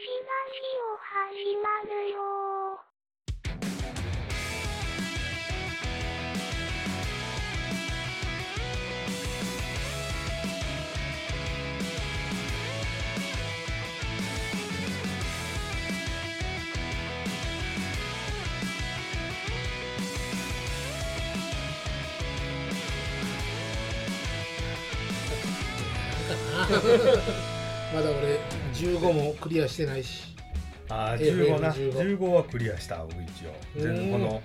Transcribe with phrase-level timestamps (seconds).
[0.00, 2.18] チラジオ始まるよ。
[27.92, 28.38] まだ俺
[28.78, 30.34] 15もクリアしてないし。
[30.88, 31.72] ああ FF 15な。
[31.72, 33.54] 15 15はクリアした僕一応。
[33.76, 34.42] 全うん然この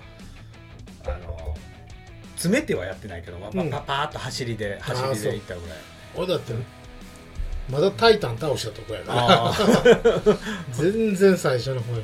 [1.06, 1.56] あの
[2.36, 3.70] 詰めてはやってないけど、まあうん。
[3.70, 5.78] パパーっと走りで走りでいったぐらい。
[6.16, 6.54] 俺だって
[7.70, 9.46] まだタイタン倒したとこやから。
[9.46, 10.38] あー。
[10.74, 12.02] 全然最初の方や。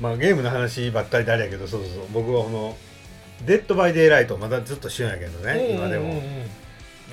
[0.00, 2.04] まあゲームの話ばっかりであれやけどそうそうそう。
[2.12, 2.76] 僕はこの
[3.10, 6.22] 「Dead by Daylight」まだずっと一緒やけどね今でも。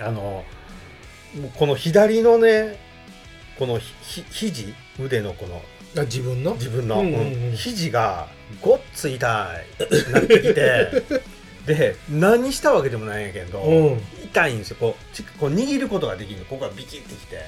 [0.01, 0.43] あの
[1.55, 2.77] この左のね
[3.59, 4.73] このひひ肘？
[4.99, 5.61] 腕のこの。
[5.97, 6.53] あ自分の？
[6.53, 7.49] 自分の、うんうんうん。
[7.49, 7.55] うん。
[7.55, 8.29] 肘が
[8.61, 10.11] ごっつ痛い。
[10.13, 11.19] なってきて。
[11.67, 14.01] で何したわけでもないんやけど、うん。
[14.23, 14.77] 痛いんですよ。
[14.79, 16.45] こうちこう握ることができるの。
[16.45, 17.45] ここがビキってきて。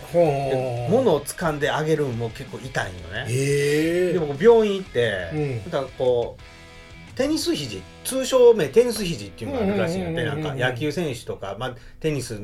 [0.91, 3.25] 物を掴んであげるのも結構痛いのね。
[3.29, 4.13] へえ。
[4.13, 5.63] でも病院行って、うん。
[5.71, 12.41] だからこうテニス肘通称名テニス肘っていうのがあるらしいんやってうんうんうんうんなんか野球選手とか、まあ、テニス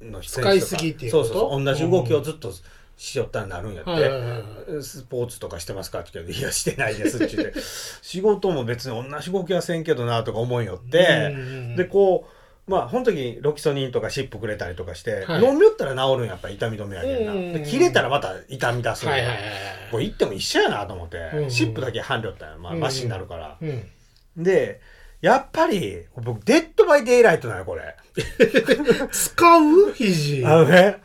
[0.00, 0.42] の選手とか。
[0.42, 1.24] 使いすぎっていうこと？
[1.24, 1.64] そうそうそう。
[1.64, 2.52] 同じ動きをずっと
[2.98, 4.38] しよったらなるんやって、はいはいはいは
[4.80, 4.82] い。
[4.82, 7.60] スポーツとかしてますかって言っていやしてないですって言って。
[8.02, 15.42] 仕事も別に同じ動きはせんけどなとか思いよって、うんうんうんでこうまあ本時ロキソニンとかシップくれたりとかして、はい。
[15.42, 19.06] 飲みよったら治るんやっぱ痛み止めやけんな、うんうんうんで切れたらまた痛み出す。
[19.06, 19.42] んやはいはいはい。
[19.90, 21.50] これ行っても一緒やなと思って、うんうん。
[21.50, 22.82] シップだけ半量ったら、まあ、うんうん。
[22.82, 23.88] マシになるから、うん。
[24.36, 24.80] で
[25.22, 27.96] やっぱり僕 Dead by Daylight なのよこれ。
[29.10, 29.92] 使う？
[29.94, 30.44] 肘。
[30.44, 30.98] あのね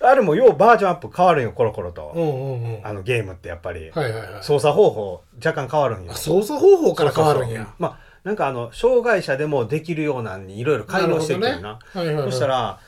[0.00, 2.86] あれもようバージョンアップ変わるんよコロコロと、うんうんうん。
[2.86, 4.42] あのゲームってやっぱり、はいはいはい。
[4.44, 6.12] 操作方法若干変わるんよ。
[6.12, 7.48] あ操作方法から変わるんや。
[7.48, 7.74] そうそうそう。
[7.78, 11.68] まあなんかあの障害者でもできるようなんにいろいろ改良してるけどなな。
[11.68, 12.30] はいはいはい。
[12.30, 12.80] そしたら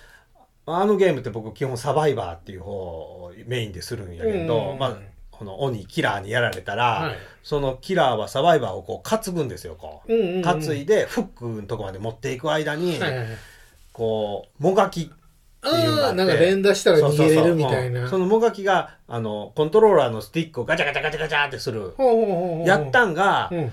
[0.67, 4.79] あのゲームって僕基本サバイバーっていう方をメインでするんやけど、うんうんうん。
[4.79, 4.97] まあ
[5.33, 7.17] この鬼キラーにやられたら、はい。
[7.43, 10.43] そのキラーはサバイバーをこう担ぐんですよこう、うんうんうん。
[10.43, 13.29] 担いでフックのとこまで持っていく間に、はいはいはい。
[13.93, 15.11] こうもがき
[15.63, 17.91] あああなんか連打したら逃げれるみたいな。
[17.91, 18.11] そうそうそううん。
[18.11, 22.69] そのもがきがあのコントローラーのスティックをガチャガチャガチャガチャってする、ほうほうほうほう。
[22.69, 23.73] やったんが、うん。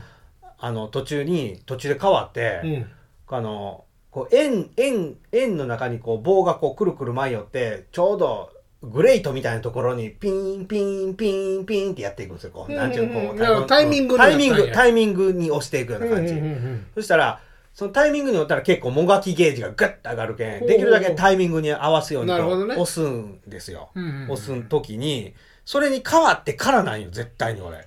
[0.59, 2.85] あの途中に途中で変わって、うん。
[3.29, 8.51] あのこう円円円の中にこう棒がこうくるくる舞いよってちょうど
[8.83, 12.51] グレートみたいなところにピンピンピンピンってやっていくんですよ。
[12.51, 16.35] こう、なんていうのこうタイミングにタイミングタイミングに押していくような感じ、
[16.95, 17.41] そしたら
[17.77, 22.73] そのタイミングに押ったら結構もがきゲージがグッと上がるけんできるだけタイミングに合わすようにこうなるほどね。
[22.73, 24.31] 押すんですよ、うんうんうん。
[24.31, 27.85] 押す時にそれに変わってからなんよ絶対に俺。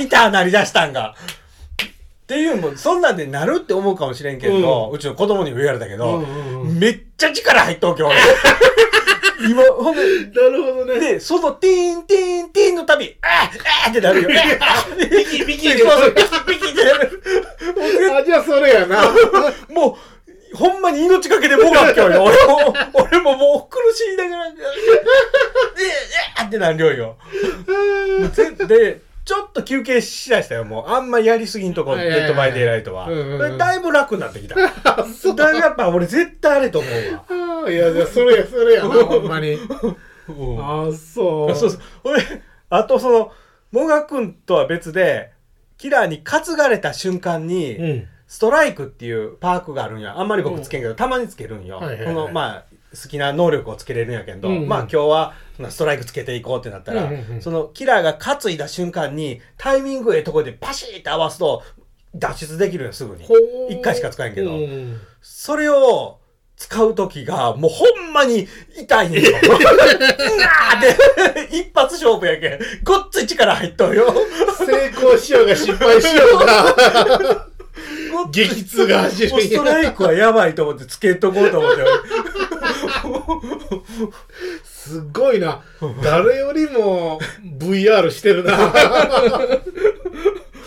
[0.00, 1.16] 痛なりだしたんが。
[1.82, 6.78] っていうもんそんなんでなるって思うかもしれんけど、うちの子供にも言われたけど、うんうんうん。
[6.78, 8.14] めっちゃ力入っとうけ俺
[9.48, 13.50] 今ほんでなるほどねで、そのティーン、ティーン、ティーンのたび、あ
[13.86, 14.28] あってなるよ。
[14.28, 17.22] ビキビキそうそう、ビキビキってなる。
[18.18, 19.02] あじゃあそれやな
[19.70, 19.96] も
[20.52, 22.24] う、ほんまに命かけてもがっきょうよ。
[22.24, 24.64] 俺も、俺ももう苦しいながら、で、え
[26.36, 27.16] あってなるよよ。
[28.32, 30.64] ぜで、ちょっと休憩しだしたよ。
[30.64, 33.08] もう、あんまやりすぎんとこ、デッドバイデイライトは。
[33.56, 34.56] だいぶ楽になってきた。
[34.56, 37.24] だ あそうからやっぱ俺絶対あれと思うわ。
[37.66, 39.54] あいやじゃあそれやそれやなほんまに
[40.28, 41.80] うんあそうそうそう。
[42.04, 42.22] 俺、
[42.70, 43.32] あとその、
[43.70, 45.30] もがくんとは別で、
[45.78, 50.18] キラーに担がれた瞬間に、うんストライクっていうパークがあるんや。
[50.18, 51.80] あんまり僕つけんけど、たまにつけるんよ。
[51.80, 61.62] この、まあ、好きな能力をつけれるんやけど、うんうんまあ今日はそのストライクつけていこうってなったら、うんうんうんそのキラーが担いだ瞬間に、タイミングええところでパシーって合わすと、
[62.14, 63.24] 脱出できるよ、すぐに
[63.70, 64.54] 一回しか使えんけど。
[64.54, 66.18] うんそれを
[66.56, 68.46] 使うときが、もうほんまに
[68.78, 69.20] 痛いんよ。
[69.20, 72.58] うわーって、一発勝負やけん。
[72.84, 74.14] ごっつい力入っとるよ。
[74.58, 77.48] 成功しようが失敗しようが
[78.30, 81.82] 激痛が走るもうストライクはやばいと思ってつけとこうと思って。
[84.64, 85.62] すっごいな
[86.02, 87.20] 誰よりも
[87.58, 88.56] VR してるな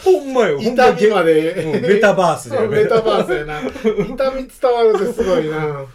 [0.03, 0.59] ほんまよ。
[0.59, 5.85] 痛みまでうんメタバースでメタバースやな痛み伝わるってすごいな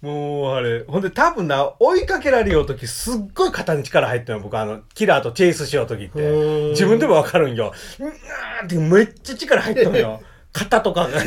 [0.00, 6.70] もうあれ、ほんで多分な、追いかけられようときすっごい肩に力入ってるの、僕あの、キラーとチェイスしようときってうん。
[6.70, 7.72] 自分でもわかるんよ。
[7.98, 10.20] うわーってめっちゃ力入ってるよ。
[10.54, 11.18] 肩とかが。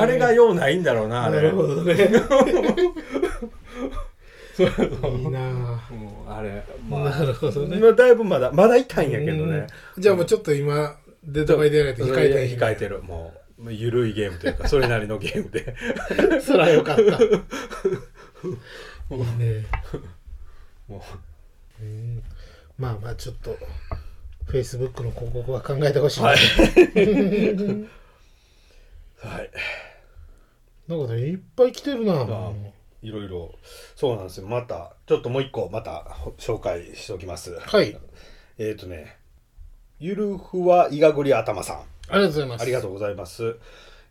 [0.00, 1.36] あれがようないんだろうな、あれ。
[1.36, 1.94] なるほどね
[4.64, 5.40] いいな
[5.90, 7.78] もうあれなるほどね。
[7.78, 9.66] まあだいぶまだまだ痛いんやけどね。
[9.98, 13.02] じゃあもうちょっと今 Dead by Daylight 控えてる控えてる。
[13.02, 15.74] もうもう緩いゲームというか それなりのゲームで。
[16.40, 17.02] そらよかった。
[17.02, 17.10] い い
[19.38, 19.66] ね
[20.88, 21.04] も
[21.80, 21.84] う。
[21.84, 22.22] ん
[22.78, 23.56] まあまあちょっと
[24.46, 26.38] フェイスブックの広告は考えてほしい、うはい。
[29.18, 29.50] はい。
[30.88, 32.52] なんかねいっぱい来てるな、あ
[33.02, 33.54] いろいろ
[33.96, 34.46] そうなんですよ。
[34.46, 37.58] またちょっともう一個また紹介しておきます。
[37.58, 37.96] はい。
[38.58, 39.16] えっ、とね
[39.98, 41.76] ゆるふわいがぐり頭さん。
[42.08, 42.62] ありがとうございます。
[42.62, 43.56] ありがとうございます。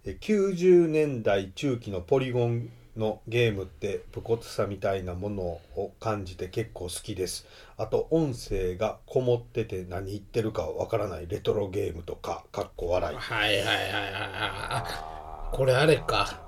[0.06, 7.46] え90年代中期のポリゴンのゲームって武骨さみたいなものを感じて結構好きです。
[7.78, 13.18] あと音声がこもってて何言ってるかわからないレトロゲームとか、かっこ笑い。
[13.18, 13.84] はいはいはいはい。
[14.14, 16.42] あこれあれか。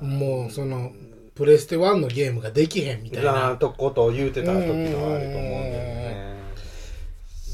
[0.00, 0.92] もうその
[1.34, 3.50] プレステ1のゲームができへんみたいな。
[3.50, 6.34] なとことを言うてた時のあれと思うんだよね。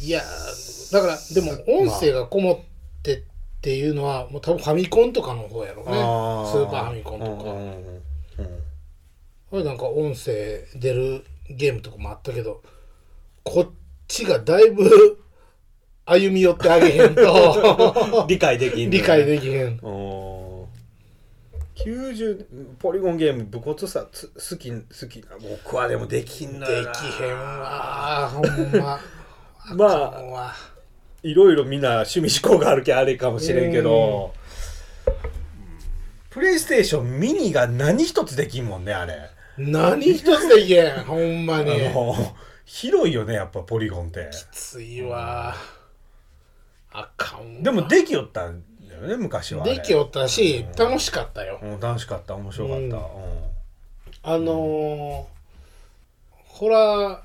[0.03, 1.53] いやーだからでも
[1.85, 3.23] 音声がこもってっ
[3.61, 5.93] ていうのはもう多分ファミコンとかの方やろうね。
[5.93, 8.47] スーパーファミコンとか、
[9.50, 12.62] これなんか音声出るゲームとかもあったけど
[13.44, 13.71] こっ
[14.09, 15.19] ちがだいぶ
[16.05, 18.25] 歩み寄ってあげへんと。
[18.29, 18.99] 理解できんのね。
[18.99, 19.79] 理解できへん。
[19.82, 20.50] お
[21.85, 26.93] 90ポリゴンゲーム武骨さつ好き好きな僕はでもできんのでよな。
[26.93, 29.00] きへんわほんま。
[29.77, 29.87] ま
[30.37, 30.55] あ
[31.23, 34.35] いろいろみんな趣味思考があるけあれかもしれんけど。
[36.31, 39.31] プレイステーションミニが何一つできんもんねあれ。
[39.59, 41.73] 何一つできへんほんまに。
[41.73, 42.15] あの
[42.65, 44.31] 広いよねやっぱポリゴンって。
[44.32, 45.55] きついわ。
[46.93, 47.62] あかんわ。
[47.62, 48.69] でもできよったんだ
[49.00, 51.58] よね昔はできおったし楽しかったよ。
[51.62, 52.35] うん楽しかった。
[52.35, 52.91] 面白かった、うん。
[52.91, 53.00] うん。
[54.23, 55.41] あのー
[56.44, 57.19] ホラー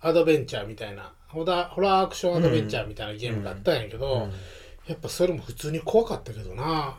[0.00, 4.32] アドベンチャーみたいなホラーホラーアクションアドベンチャーみたいなゲームがあったんやけど、うん。
[4.86, 6.94] やっぱそれも普通に怖かったけどな。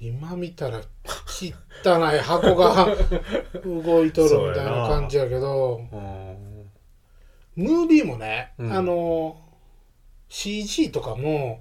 [0.00, 2.96] 今見たら汚い箱が
[3.64, 6.70] 動いとるみたいな感じやけどうん。
[7.56, 8.72] ムービーもね、うん。
[8.72, 9.36] あの
[10.28, 11.60] CG とかも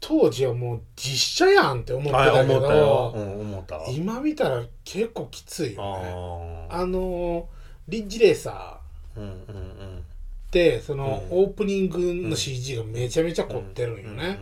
[0.00, 6.66] 当時はもう実写やんって思ってあたけ思ったよ、うどん、今見たら結構きついあよね。
[6.70, 6.74] ー。
[6.74, 7.48] あの
[7.86, 9.98] リッジレーサーうんうんうん。
[9.98, 11.38] ってそのうん。
[11.42, 11.98] オープニング
[12.28, 14.38] の CG がめちゃめちゃ凝ってるんよね、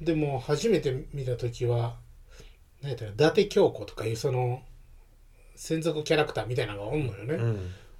[0.00, 1.96] でも初めて見た時は
[2.80, 4.62] 何やったら伊達京子とかいうその
[5.56, 7.36] 専属キャラクターみたいなのがおんのよね、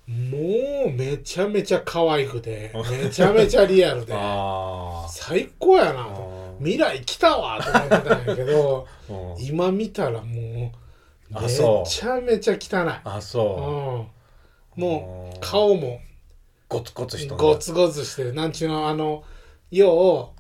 [0.07, 4.13] もうめちゃめちゃ可愛くて めちゃめちゃリアルで。
[4.17, 6.30] あ最高やなあと
[6.61, 8.87] 未来来たわと思ってたんやけど
[9.37, 9.45] うん。
[9.45, 10.73] 今見たらもうめ
[11.35, 11.89] あそう。
[11.89, 14.07] ちゃめちゃ汚い、あそ
[14.77, 14.81] う。
[14.81, 16.01] うん、もううん顔も
[16.69, 19.25] ゴツゴツしたゴツゴツしてるなんちゅうのあの
[19.71, 20.33] 要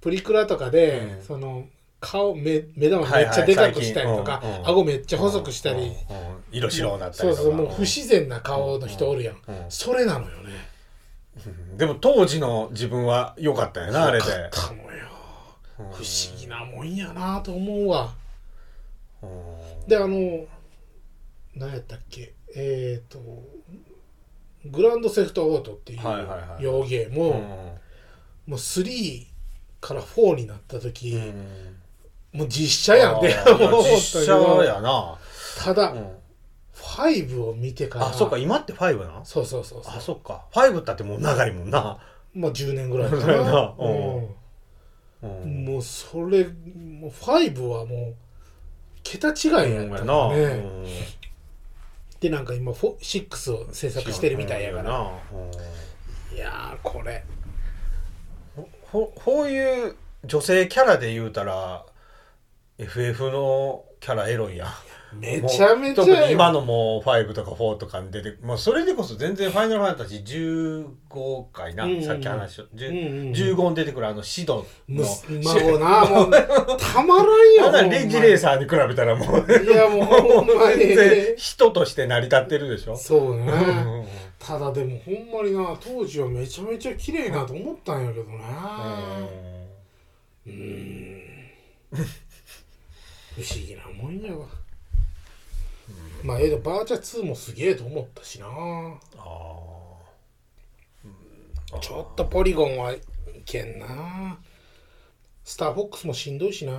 [0.00, 1.22] プリクラとかで、うん。
[1.22, 1.66] その
[2.00, 4.52] 顔目目玉めっちゃでかくしたりとか、はいはい最近。
[4.52, 4.68] うんうん。
[4.68, 5.94] 顎めっちゃ細くしたり、うんうん。
[6.52, 7.48] 色白になったそうりとか。
[7.48, 9.34] そうもう不自然な顔の人おるやん。
[9.34, 9.64] うん。
[9.68, 10.68] それなのよね。
[11.76, 14.26] でも当時の自分は良かったよなあれで。
[14.28, 15.07] よかったのよ
[15.78, 18.12] 不思議なもんやなと思うわ。
[19.22, 19.88] うん。
[19.88, 20.46] であの
[21.54, 22.34] 何やったっけ？
[22.54, 23.18] えっ、と
[24.66, 26.62] グランドセフトオートっていうはいはいはい。
[26.62, 27.80] 洋ゲームを、も
[28.48, 29.26] う3
[29.80, 31.18] から4になった時、う
[32.36, 32.38] ん。
[32.40, 33.16] もう実写やん。
[33.18, 35.18] って思ったけ実写どやな。
[35.58, 36.18] ただ、うん。
[36.74, 39.96] 5を見てからあそっか今って5なそうそうそうそう。
[39.96, 40.46] あそっか。
[40.52, 41.98] 5だってもう長いもんな。
[42.34, 43.26] まあ10年ぐらいかな。
[43.44, 43.88] な、う
[44.20, 44.28] ん、
[45.22, 48.14] もうそれもう5はもう
[49.02, 50.46] 桁違いやったからね、う
[50.82, 50.84] ん。
[52.20, 55.12] でなんか今フォ6を制作してるみたいやから、
[56.34, 57.24] いやーこれ。
[58.82, 61.84] ほこういう女性キャラで言うたら
[62.78, 64.68] FF のキャラエロいやん。
[65.10, 71.92] めちゃめちゃ特に今のもう5とか4とかに出てもうそれでこそ全然「ファイナルファンタジー15回な、うん。
[71.94, 73.32] うんさっき話しうんうんうん。
[73.32, 75.08] 15に出てくるあのシドむの
[75.54, 76.30] 孫なもう
[76.78, 79.64] たまらんよあんなレンジレースサーに比べたらもう。
[79.64, 80.94] いやもうほんまに。
[81.38, 82.94] 人として成り立ってるでしょ。
[82.94, 83.46] そうね、
[84.38, 88.38] ただでもほんまにな当時はめちゃめちゃ綺麗なと思ったんやけどね
[90.46, 91.22] うーん
[93.38, 94.46] 不思議なもんやわ。
[96.24, 98.46] まあええどバーチャ2もすげえと思ったしな。
[98.46, 98.50] あ
[101.80, 103.00] ちょっとポリゴンはい
[103.44, 104.38] けんな。
[105.44, 106.72] スターフォックスもしんどいしな。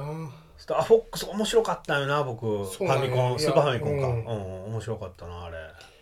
[0.58, 2.46] スターフォックス面白かったよな僕。
[2.46, 4.08] ファミコンスーパーファミコンか。
[4.08, 5.58] ううんん、面白かったなあれ。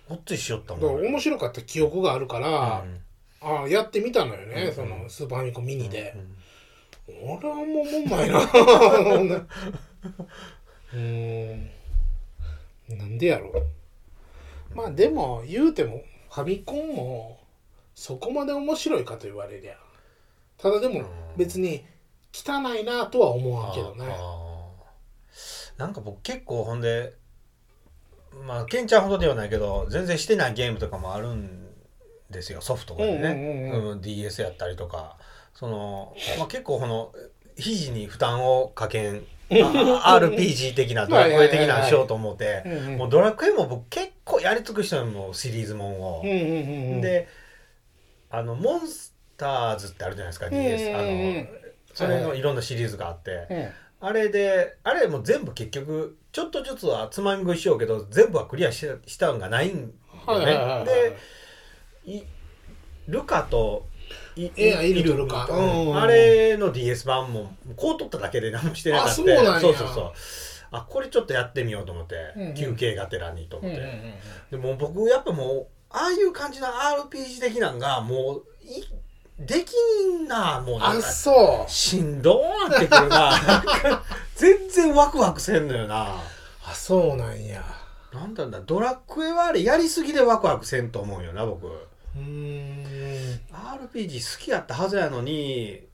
[0.09, 1.05] ごっついしよったもん。
[1.05, 3.01] 面白かった記憶があるから、うん。
[3.41, 6.15] ああやってみたのよね、うんそのスーパーファミコンミニで。
[7.07, 7.29] う、ん。
[7.35, 8.41] 俺はもうもんないな
[10.93, 11.69] うーん。
[12.89, 13.51] なんでやろ
[14.73, 17.39] まあでも言うてもファミコンも
[17.95, 19.75] そこまで面白いかと言われりゃ。
[20.57, 21.03] ただでも
[21.35, 21.83] 別に
[22.33, 24.05] 汚いなとは思わんけどね。
[25.77, 27.13] なんか僕結構ほんで
[28.45, 31.67] まあケンちゃんほどではないけど全然してないゲームとかもあるん
[32.29, 32.61] ですよ。
[32.61, 35.17] ソフトがね、うんうん DS やったりとか。
[35.53, 37.11] その、まあ、結構この
[37.57, 42.63] 肘に負担をかけんあ RPG 的なドラクエ的なのしようと思って。
[42.97, 46.21] もうドラクエも僕結構やり尽くしたのシリーズもんを。
[46.23, 47.27] で
[48.29, 51.45] あのモンスターズってあるじゃないですか DS、あの
[51.93, 59.91] それのいろんなシリーズがあって、うんあれであれも全部結局ちょっとずつはつまみ食いしようけど全部はクリアししたんがないん
[60.27, 60.85] よね。
[60.85, 61.17] で
[62.05, 62.21] い
[63.07, 63.96] ルカとい
[64.56, 66.00] えあイルとルカうんうんうん。
[66.00, 70.12] あれの DS 版もこう取っただけで何もしてなかったあそうそうそうそう。
[70.72, 72.53] あこれちょっとやってみようと思って、うんうん。
[72.53, 74.13] 休憩がてらにと思って、うんうんうん
[74.51, 78.84] でも僕やっぱもうああいう感じの RPG 的なんがもうい
[79.46, 79.74] でき
[80.06, 81.72] んなもうなんあかそう。
[81.72, 84.03] しんどーなってくるな。
[84.36, 86.15] 全然ワクワクせんのよな。
[86.65, 87.63] あそうなんや。
[88.13, 91.67] なんだんだドラクエはあれやりすぎでワクワクせんと思うよな僕。
[91.67, 92.87] うーん
[93.57, 95.85] RPG 好きやったはずやのに。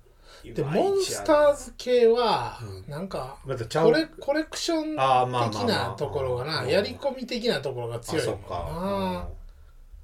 [0.43, 2.91] でモンスターズ系はうん。
[2.91, 3.51] なんかコ
[3.91, 6.67] レコレクション的なところがうなん。
[6.67, 8.25] やり込み的なところがあ強い。
[8.27, 9.23] のかそっか、なうん。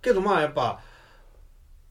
[0.01, 0.81] けどまあやっぱ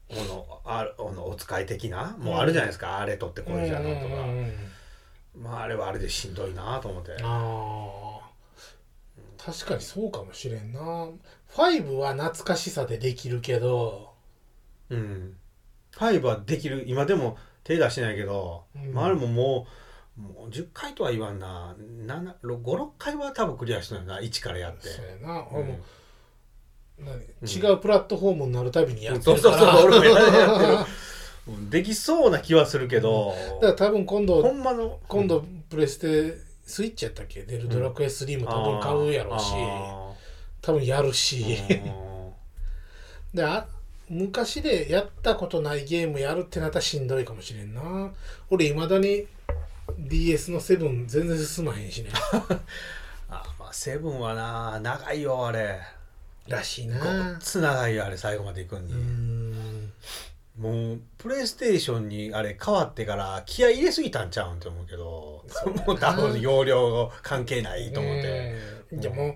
[0.09, 4.15] このあこのお使い的なもうあるじゃないですか、あれ取ってこれじゃのとか、
[5.37, 7.15] まああれはあれでしんどいなと思って。
[7.21, 9.45] あー。
[9.45, 11.07] 確かにそうかもしれんな。
[11.53, 14.13] 5は懐かしさでできるけど。
[14.89, 15.38] うん
[15.99, 18.93] 5はできる今でも手出してないけど、うん。
[18.93, 19.67] まああれもも
[20.17, 21.75] うもう10回とは言わんな。
[22.43, 24.87] 56回は多分クリアしてないな1からやって。
[24.89, 25.79] そうやな、も
[26.99, 27.15] 何
[27.49, 29.57] 違うプラットフォームになるたびにやってそうるから。
[29.57, 30.89] そうそう俺もやって
[31.69, 37.43] できそうな気はするけど、だから多分今ほ度んまの今度プレステスイッチやったっけ？
[37.43, 40.11] 出るドラクエ3も多分買うやろうし、あ
[40.61, 42.33] 多分やるーし、うん。
[43.33, 43.65] であ
[44.09, 48.11] 昔でやったことないゲームやるってなったらしんどいかもしれんな。
[48.49, 49.27] 俺いまだに
[49.97, 52.09] DS の7全然進まへんしね。
[53.29, 55.79] あまあセブンはな長いよあれ。
[56.49, 58.93] らしいごっなつ長いよあれ最後まで行くんに、
[60.57, 65.45] もうプレイステーションにあれ変わってから気合い入れすぎたんちゃうんって思うけど
[65.85, 68.55] もう多分容量関係ないと思って、
[68.91, 69.35] うんじゃあもう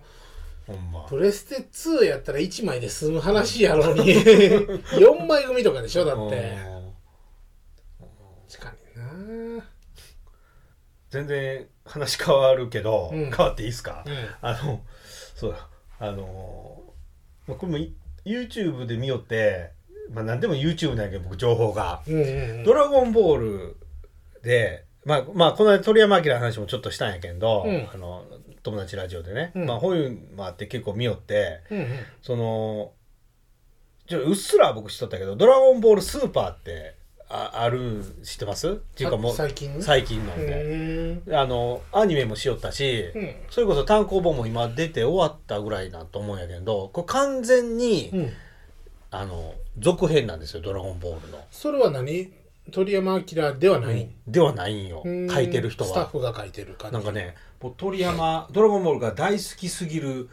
[0.67, 1.05] ほんま。
[1.09, 4.13] プレステ2やったら1枚で済む話やろうに。
[4.95, 6.57] 4枚組とかでしょだって。
[8.49, 9.65] 確かにな。
[11.09, 13.31] 全然話変わるけど、うん。
[13.31, 14.13] 変わっていいですか、うん。
[14.41, 14.81] あの
[15.35, 15.55] そう
[15.99, 16.83] あの
[17.47, 17.93] まあこれもい
[18.25, 19.71] YouTube で見よって
[20.11, 22.01] まあ何でも YouTube なんやけど僕情報が。
[22.07, 22.63] うんうんうん。
[22.63, 23.77] ドラゴンボール
[24.43, 27.89] で、まあ、まあ、この間鳥山明の話もちょっとしたんやけど、うん。
[27.93, 28.23] あの、
[28.61, 29.65] 友達ラジオでね、うん。
[29.65, 31.87] まあ、こういうのもあって結構見よって、うんうん。
[32.21, 32.91] その、
[34.07, 36.95] ちょうっすら僕知っとったけど、ドラゴンボールスーパーって
[37.29, 38.69] あある、知ってます？
[38.69, 39.81] っていうかもう、あ最近？
[39.81, 43.35] 最近のうで、あの、アニメもしよったし、うん。
[43.49, 48.29] それこそ単行本も今出て終わったぐらいなと思うんやけど、これ完全に、うん。
[49.09, 51.39] あの、続編なんですよ、ドラゴンボールの。
[51.49, 52.31] それは何？
[52.71, 53.23] 鳥山明
[53.59, 55.29] ではない、ではないんよ、うん。
[55.29, 55.89] 書いてる人は。
[55.89, 56.93] スタッフが書いてる感じ。
[56.95, 60.29] なんかね、もう鳥山、ドラゴンボールが大好きすぎる、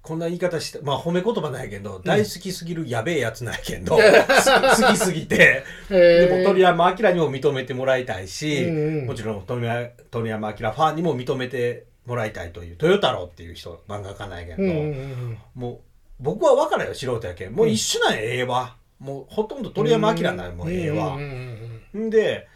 [0.00, 9.06] こんな言い方して、まあ褒め言葉なんやけど、大好きすぎるやべえやつなんやけど、好きすぎて、 でも鳥山明にも認めてもらいたいし、うんうん。
[9.06, 15.78] もちろん鳥山鳥山明ファンにも認めてもらいたいという、豊太郎っていう人、漫画家なんやけど、うんうんうんもう
[16.20, 17.52] 僕は分からんよ、素人やけん。
[17.52, 18.76] もう一緒なんや、ええわ。
[18.98, 21.14] もうほとんど鳥山明なんや、もうええわ。
[21.14, 22.06] うんうんうん。
[22.06, 22.48] んで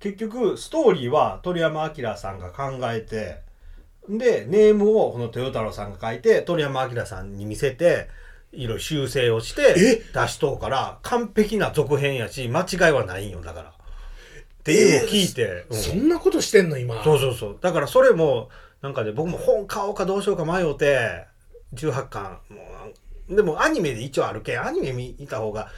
[0.00, 3.40] 結局ストーリーは鳥山明さんが考えて
[4.08, 8.08] でネームをこの豊太郎さんが書いて鳥山明さんに見せて
[8.52, 13.70] いろいろ修正をして出しとうから完璧な続編やし間違いはないんよだから。
[13.70, 13.72] っ
[14.62, 15.76] ていうのを聞いて、うん。
[15.76, 17.02] そんなことしてんの今？
[17.02, 17.58] そうそうそう。
[17.60, 18.50] だからそれも
[18.82, 21.24] なんかね僕も本買おうかどうしようか迷うて
[21.74, 22.94] 18巻もう
[23.28, 25.70] でもアニメで一応あるけんアニメ見た方が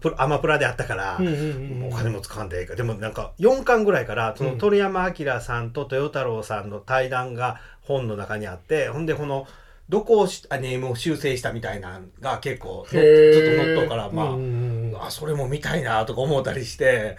[0.00, 2.74] プアマプラであったから、お金も使わんでええか。
[2.74, 9.46] でもなんか4巻ぐらいからその鳥山明さんと豊太郎さんの対談が本の中にあって、ほんでこの
[9.88, 13.32] どこをしあネームを修正したみたいなのが結構ずへー。
[13.32, 17.16] ずっと乗っとうからまあ、うんうんうんあそれも見たいなとか思ったりして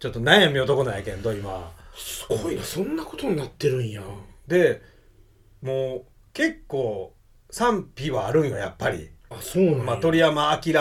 [0.00, 1.72] ちょっと悩み男なんやけど今。
[1.96, 4.02] すごいなそんなことになってるんや。
[4.46, 4.82] で
[5.62, 7.14] もう結構
[7.50, 10.72] 賛否はあるんよやっぱり、あそうなんや、まあ、鳥山明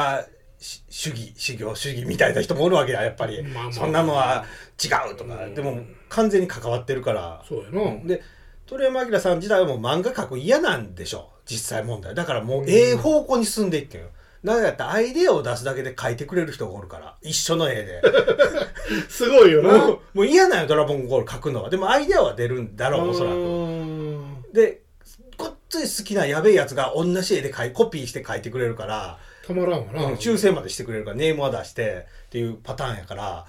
[0.60, 3.74] し主義修行主義みたいな人もおるわけややっぱり、まあまあ。
[3.74, 4.46] そんなのは
[4.84, 5.56] 違うとか、うん。
[5.56, 5.80] でも
[6.10, 7.44] 完全に関わってるから。
[7.48, 8.22] そうやな、で
[8.66, 12.14] 鳥山明さん自体はもう漫画描く嫌なんでしょ実際問題。
[12.14, 14.08] だからもうええ方向に進んでいってんよ。
[14.44, 17.16] なんかやったらアイデアを出すだけで描いてくれる人がおるから。
[17.22, 18.02] 一緒の絵で。
[19.10, 19.78] すごいよな。
[19.80, 21.70] もう嫌なんよドラゴンボール描くのは。
[21.70, 24.52] でもアイデアは出るんだろうおそらく。
[24.52, 24.82] くで
[25.70, 33.46] つい好きなやべえやつが同じ絵で描いコピーして描いてくれるからたまらんわな、うん抽選までしてくれるからネームは出してっていうパターンやから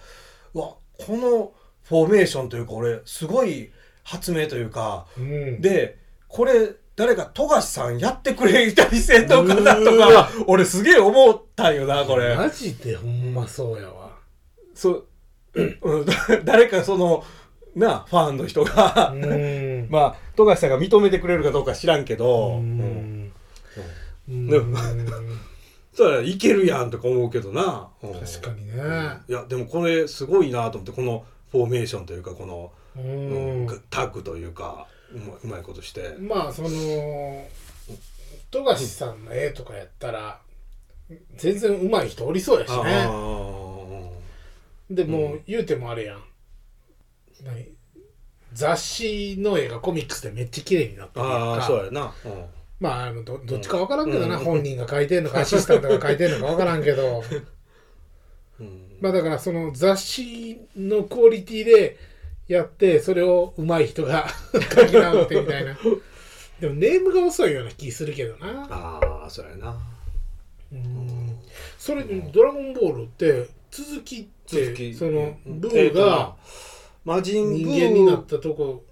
[0.55, 3.71] うわこのフォーメーションというか俺すごい
[4.05, 5.99] 発明というかうん、で
[6.29, 12.37] これ誰か富樫さんやってくれたりせんのかなとか俺すげえ思ったんよなこれ。
[12.37, 14.11] マジでほんまそうやわ。
[14.75, 15.07] そう、
[15.55, 16.07] うん、
[16.45, 17.25] 誰かその
[17.75, 19.87] なファンの人が、うん。
[19.91, 23.25] まあ富樫さんが認めてくれるかどうか知らんけど、ううん。
[23.27, 23.33] ん
[24.29, 24.47] うん。
[24.49, 24.77] で も
[25.93, 28.15] そしたらいけるやんとか思うけどな、うん。
[28.15, 28.75] 確かにね。
[29.29, 36.69] いやでもこれすごいなと思ってこのフォーメーションというかこの、ううんんタッグというかうまうまいことして、まあその
[38.51, 40.41] 富樫さんの絵とかやったら
[41.37, 44.11] 全然上手い人おりそうやしあねー。
[44.91, 46.17] でもう言うてもあれやん。
[46.17, 46.30] 何
[48.53, 52.13] 雑誌の絵がコミックスでめっちゃ綺麗になってるやんあーかそうやな、
[52.81, 54.45] まああのどどっちか分からんけどな、うん。
[54.45, 57.23] 本人が書いてんのかアシスタントが書いてんのか分からんけど。
[58.61, 58.67] うん。
[58.67, 61.97] うんまあだからその雑誌のクオリティで
[62.49, 65.79] やってそれを上手い人が 書き直ってみたいな。
[66.61, 68.67] でもネームが遅いような気するけどな。
[68.69, 69.79] ああそうやな。
[70.73, 71.39] うん。
[71.79, 75.61] それで「ドラゴンボール」って続きってそのうん。
[75.61, 76.37] ブーが
[77.05, 78.85] 魔人ブー人間になったとこ。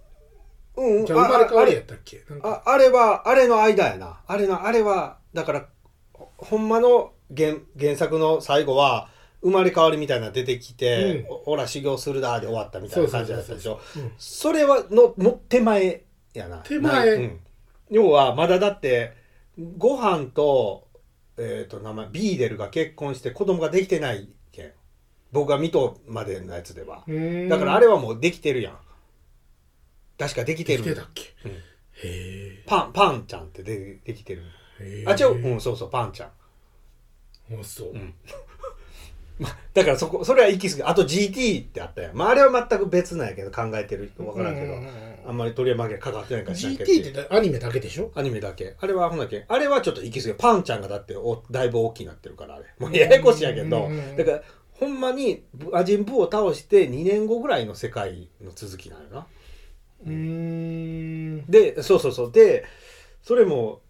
[0.77, 1.07] うん。
[1.07, 2.25] じゃあ生まれ変わりやったっけ？
[2.31, 2.63] なんか。
[2.67, 4.21] ああれはあれの間やな。
[4.27, 5.67] あれのあれはだから
[6.13, 9.09] ほほんまの原原作の最後は
[9.43, 11.33] 生まれ変わりみたいなの出てきて「うん。
[11.33, 13.81] おほら修行するだ」で終わったみたいな感じだったでしょ？
[13.97, 14.13] うん。
[14.19, 16.59] それはのの手前やな。
[16.59, 16.93] 手前。
[16.93, 17.09] ない。
[17.15, 17.41] うん。
[17.91, 19.13] 要はまだだって
[19.77, 20.87] ご飯と
[21.41, 24.29] えっ、と名前ビーデルが結婚して子供ができてない
[25.33, 27.05] 僕が見とまでのやつでは。
[27.07, 28.79] うんだからあれはもうできてるやん。
[30.19, 30.83] 確かできてる。
[30.85, 31.23] できてたっけ？
[31.45, 31.51] うん。
[31.53, 31.57] へ
[32.03, 34.43] えパンパンちゃんってでできてる。
[35.07, 35.53] あ違う。
[35.53, 36.29] うんそうそうパンちゃん。
[36.29, 37.93] あそう。
[37.93, 38.15] うん。
[39.39, 44.89] まだからそこそれは行き過ぎあと GT ってあったやん、まあ、あれは全く別なんやけど考えてる人分からんけど、うううん
[45.29, 48.11] あんまり鳥山家かかってないから GT ってアニメだけでしょ？
[48.17, 48.75] アニメだけ。
[48.81, 49.45] あれはほんだっけ。
[49.47, 50.35] あれはちょっと行き過ぎ。
[50.35, 52.65] パンちゃんがだっておだいぶ大きくなってるからあれ。
[52.81, 53.85] もうややこしいやけど。
[53.87, 54.17] うん。
[54.17, 54.43] だから
[54.79, 59.27] ほんまにブアジンブーを倒して2年後ぐらいの世界の続きなのよな。
[60.07, 61.47] うーん。
[61.47, 62.33] でそうそうそう。
[62.33, 62.65] で
[63.23, 63.81] それも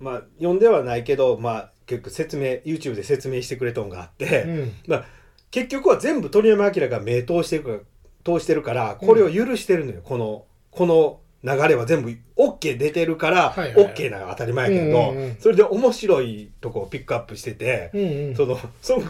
[0.00, 4.72] まあ読んではないけどまあ結構説明 YouTube で説明してくれとんがあって、うん。
[4.86, 5.04] まあ、
[5.50, 7.78] 結局は全部鳥山明が目通してるから
[8.24, 15.36] 通してるからこれを許してるのよ、このこの流れは全部 OK 出てるから OK なのが当たり前やけど、うんうんうん。
[15.38, 18.36] それで面白いとこをピックアップしてて、うんうん。
[18.36, 19.04] そのその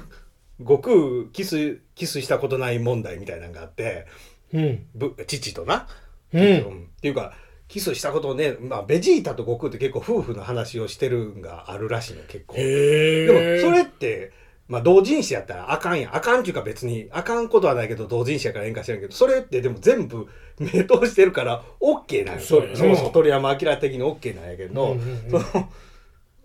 [0.61, 0.97] 悟空
[1.33, 4.07] キスキスしたことない問題みたいなのがあって
[4.53, 4.87] うん。
[4.95, 5.87] ぶ父とな、
[6.33, 6.89] うん。
[6.99, 7.35] っていうか
[7.69, 12.57] キスしたことね、まあ、ベジータと悟空って結構夫婦の話をしてるんがあるらしいの結構。
[12.57, 14.33] でもそれって、
[14.69, 16.17] まあ、同人誌やったらあかんやん。
[16.17, 20.27] あかんっていうか別にあかんことはないけど同人誌やからええんか知らんけどそれってでも全部
[20.59, 25.43] 目通してるから OK なんよそうそもそも鳥山明的に OK なんやけど、うんうんうん。
[25.43, 25.69] その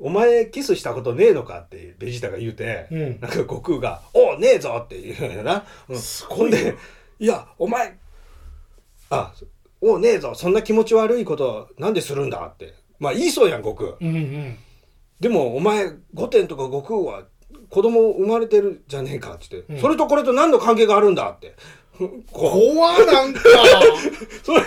[0.04, 3.00] お前キスしたことねえのかってベジータが言うて、うん。
[3.22, 5.66] なんか悟空が「おうねえぞ!」って言うんやな。
[5.88, 5.98] うん。
[5.98, 6.76] すごいなほんで
[7.20, 7.98] 「いやお前
[9.10, 9.34] あ
[9.80, 10.34] おうねえぞ。
[10.36, 12.74] そんな気持ち悪いことなんでするんだ」って。
[13.00, 13.92] まあ言いそうやん悟空。
[13.92, 14.58] うんうん。
[15.22, 17.24] でもお前御殿とか悟空は
[17.70, 19.80] 子供生まれてるじゃねえかって言って、うん。
[19.80, 21.56] それとこれと何の関係があるんだって。
[22.30, 23.39] 怖なんか。
[24.44, 24.63] それ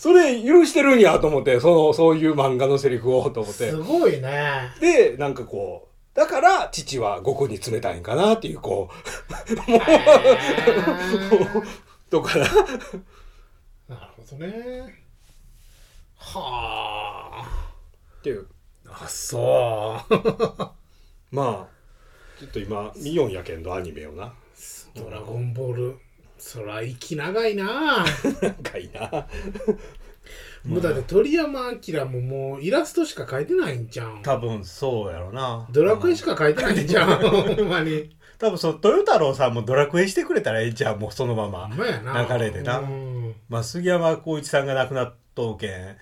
[0.00, 3.68] それ許してるんやと思ってそのそういう漫画のセリフをと思って。
[3.68, 4.72] すごいね。
[4.80, 8.88] でなんかこうだから父は悟空に冷たいんかなっていうこ
[9.68, 9.80] うもう
[12.08, 12.44] とかな。
[12.46, 12.50] な
[14.06, 15.04] るほどね。
[16.16, 17.74] はあ。
[18.20, 18.46] っていう。
[18.88, 20.14] あそう。
[21.30, 24.32] まあちょっと今見よんやけんどアニメをな。
[24.94, 25.98] ドラゴンボール
[26.40, 28.04] そら息長いな。
[28.42, 29.26] なんかいいな。
[30.64, 35.66] もうだって鳥山明ももうイラストしか描いてないんじゃん多分そうやろな。
[35.70, 37.18] ドラクエしか描いてないんじゃん。
[37.18, 38.16] ほんまに。
[38.38, 41.70] 多分その豊太郎さんもドラクエしてくれたらええんちゃうもうそのまま。
[41.74, 42.78] 流れでな。
[42.78, 43.34] うん。
[43.48, 45.96] まあ杉山浩一さんが亡くなっとうけん。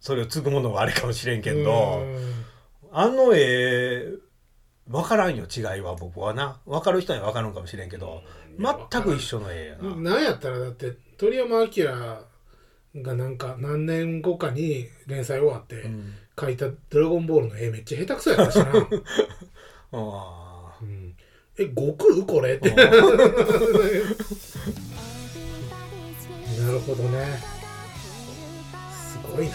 [0.00, 2.00] それを継ぐものはあれかもしれんけど。
[2.00, 2.44] うん。
[2.92, 4.06] あの絵
[4.92, 6.58] 分からんよ違いは僕はな。
[6.66, 8.22] 分かる人には分かるんかもしれんけど
[8.58, 9.96] 全く一緒の絵やな。
[10.12, 11.70] なんやったらだって鳥山明
[13.02, 16.14] がなんか何年後かに連載終わってうん。
[16.36, 18.66] 描いた「ドラゴンボール」の絵めっちゃ下手くそやったしな、
[19.92, 21.14] あうん。
[21.58, 22.22] え悟空？
[22.24, 22.54] これ？
[22.54, 22.76] ってー。
[26.66, 27.26] なるほどね。
[28.90, 29.52] すごいな。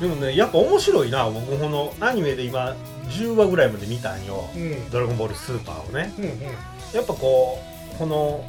[0.00, 2.74] でもねやっぱ面白いな僕このアニメで今
[3.10, 4.48] 10話ぐらいまで見たんよ。
[4.54, 6.12] うん「ドラゴンボールスーパー」をね。
[6.18, 6.40] うんうん。
[6.94, 7.62] やっぱこ
[7.94, 8.44] うこの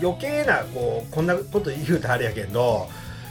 [0.00, 2.88] 余計なこうこんなこと言うとあれやけど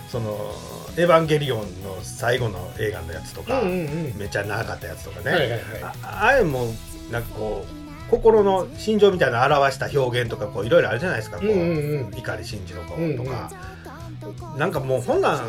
[0.10, 0.54] その
[0.98, 4.18] 「エヴァンゲリオン」の最後の映画のやつとか、うんうんうん。
[4.18, 5.62] めっちゃ長かったやつとかね、はいはいはい。
[6.04, 6.74] ああれも
[7.12, 12.12] なんかこう心の心情みたいなの表した表現とかこういろいろあるじゃないですかこう、うんうんうん。
[12.12, 13.18] 碇シンジの子うんうん。
[13.18, 13.52] とか、
[14.58, 15.40] なんかもうほんなん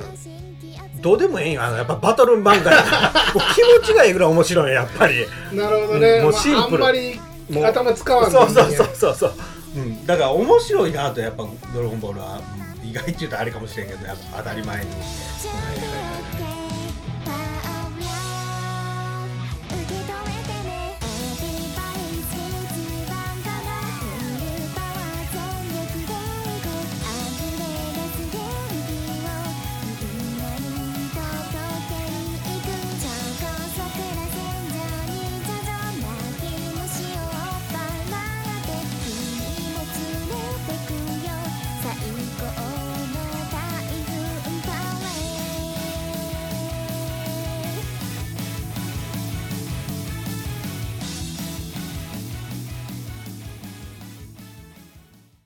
[1.00, 1.62] どうでもええんよ。
[1.62, 3.12] あのやっぱバトル漫画やから。
[3.34, 5.26] もう気持ちがええぐらい面白いやっぱり。
[5.52, 6.78] なるほどね、うんもうシンプル。
[6.78, 9.32] まあ、あんまりもう頭使わんそうそうねそうそうそう、
[9.76, 12.40] うん、だから面白いなとやっぱ「ドラゴンボールは」
[12.82, 12.88] うん。
[12.88, 16.57] 意外って言うとあれかもしれんけどやっぱ当たり前に、はいはい